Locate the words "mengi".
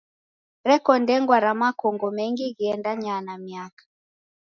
2.17-2.45